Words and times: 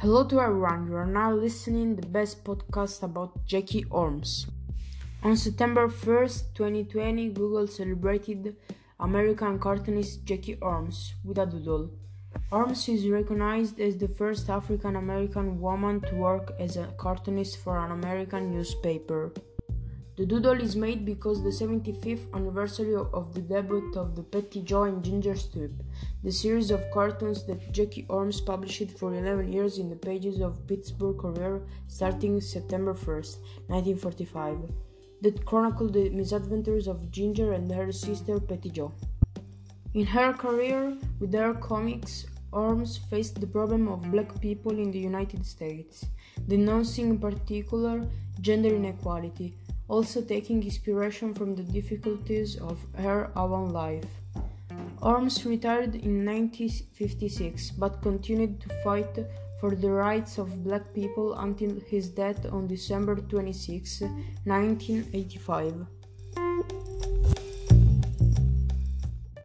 Hello 0.00 0.24
to 0.24 0.40
everyone. 0.40 0.86
You 0.86 0.96
are 0.96 1.04
now 1.04 1.30
listening 1.30 1.94
to 1.94 2.00
the 2.00 2.08
best 2.08 2.42
podcast 2.42 3.02
about 3.02 3.44
Jackie 3.44 3.84
Ormes. 3.90 4.46
On 5.22 5.36
September 5.36 5.88
1st, 5.88 6.54
2020, 6.54 7.28
Google 7.28 7.66
celebrated 7.66 8.56
American 8.98 9.58
cartoonist 9.58 10.24
Jackie 10.24 10.56
Ormes 10.62 11.12
with 11.22 11.36
a 11.36 11.44
doodle. 11.44 11.90
Ormes 12.50 12.88
is 12.88 13.10
recognized 13.10 13.78
as 13.78 13.98
the 13.98 14.08
first 14.08 14.48
African 14.48 14.96
American 14.96 15.60
woman 15.60 16.00
to 16.00 16.14
work 16.14 16.54
as 16.58 16.78
a 16.78 16.86
cartoonist 16.96 17.58
for 17.58 17.76
an 17.76 17.90
American 17.90 18.50
newspaper. 18.54 19.34
The 20.20 20.26
doodle 20.26 20.60
is 20.60 20.76
made 20.76 21.06
because 21.06 21.42
the 21.42 21.48
75th 21.48 22.30
anniversary 22.34 22.94
of 22.94 23.32
the 23.32 23.40
debut 23.40 23.90
of 23.96 24.14
the 24.14 24.22
Petty 24.22 24.60
Joe 24.60 24.82
and 24.82 25.02
Ginger 25.02 25.34
Strip, 25.34 25.72
the 26.22 26.30
series 26.30 26.70
of 26.70 26.90
cartoons 26.90 27.46
that 27.46 27.72
Jackie 27.72 28.04
Ormes 28.06 28.38
published 28.42 28.90
for 28.98 29.14
11 29.14 29.50
years 29.50 29.78
in 29.78 29.88
the 29.88 29.96
pages 29.96 30.42
of 30.42 30.66
Pittsburgh 30.66 31.16
Courier 31.16 31.62
starting 31.88 32.38
September 32.42 32.92
1st, 32.92 33.38
1945, 33.68 34.58
that 35.22 35.46
chronicled 35.46 35.94
the 35.94 36.10
misadventures 36.10 36.86
of 36.86 37.10
Ginger 37.10 37.54
and 37.54 37.72
her 37.72 37.90
sister 37.90 38.38
Petty 38.38 38.68
Joe. 38.68 38.92
In 39.94 40.04
her 40.04 40.34
career 40.34 40.98
with 41.18 41.32
their 41.32 41.54
comics, 41.54 42.26
Ormes 42.52 42.98
faced 43.08 43.40
the 43.40 43.46
problem 43.46 43.88
of 43.88 44.10
black 44.10 44.38
people 44.42 44.72
in 44.72 44.90
the 44.90 44.98
United 44.98 45.46
States, 45.46 46.04
denouncing 46.46 47.08
in 47.08 47.18
particular 47.18 48.04
gender 48.40 48.74
inequality, 48.74 49.54
also 49.90 50.22
taking 50.22 50.62
inspiration 50.62 51.34
from 51.34 51.56
the 51.56 51.64
difficulties 51.64 52.56
of 52.56 52.78
her 52.96 53.30
own 53.36 53.70
life. 53.70 54.10
Ormes 55.02 55.44
retired 55.44 55.94
in 55.96 56.24
1956 56.24 57.72
but 57.72 58.00
continued 58.00 58.60
to 58.60 58.68
fight 58.84 59.18
for 59.60 59.74
the 59.74 59.90
rights 59.90 60.38
of 60.38 60.62
black 60.62 60.94
people 60.94 61.34
until 61.34 61.74
his 61.88 62.08
death 62.08 62.46
on 62.52 62.66
December 62.66 63.16
26, 63.16 64.02
1985. 64.44 65.86